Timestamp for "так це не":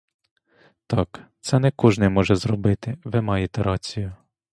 0.87-1.71